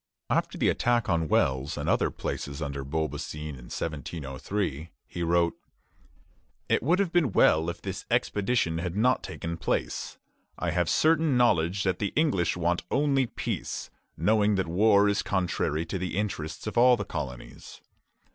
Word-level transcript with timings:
After 0.31 0.57
the 0.57 0.67
attack 0.69 1.09
on 1.09 1.27
Wells 1.27 1.77
and 1.77 1.87
other 1.87 2.09
places 2.09 2.59
under 2.59 2.83
Beaubassin 2.83 3.49
in 3.49 3.65
1703, 3.69 4.89
he 5.05 5.21
wrote: 5.21 5.53
"It 6.67 6.81
would 6.81 6.97
have 6.97 7.11
been 7.11 7.31
well 7.33 7.69
if 7.69 7.83
this 7.83 8.07
expedition 8.09 8.79
had 8.79 8.95
not 8.95 9.21
taken 9.21 9.57
place. 9.57 10.17
I 10.57 10.71
have 10.71 10.89
certain 10.89 11.37
knowledge 11.37 11.83
that 11.83 11.99
the 11.99 12.13
English 12.15 12.57
want 12.57 12.81
only 12.89 13.27
peace, 13.27 13.91
knowing 14.17 14.55
that 14.55 14.65
war 14.67 15.07
is 15.07 15.21
contrary 15.21 15.85
to 15.85 15.99
the 15.99 16.17
interests 16.17 16.65
of 16.65 16.79
all 16.79 16.97
the 16.97 17.05
colonies. 17.05 17.79